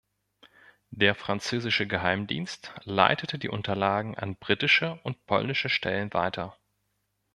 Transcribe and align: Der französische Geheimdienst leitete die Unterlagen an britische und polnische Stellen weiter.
Der 0.89 1.13
französische 1.13 1.85
Geheimdienst 1.85 2.73
leitete 2.85 3.37
die 3.37 3.49
Unterlagen 3.49 4.17
an 4.17 4.35
britische 4.35 4.99
und 5.03 5.27
polnische 5.27 5.69
Stellen 5.69 6.11
weiter. 6.15 6.57